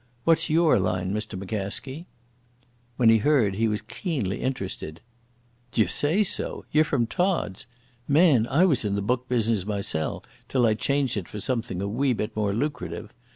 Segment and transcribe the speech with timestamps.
[0.23, 2.05] What's your line, Mr McCaskie?"
[2.97, 4.99] When he heard he was keenly interested.
[5.71, 6.65] "D'ye say so?
[6.71, 7.67] Ye're from Todd's!
[8.07, 11.87] Man, I was in the book business mysel', till I changed it for something a
[11.87, 13.13] wee bit more lucrative.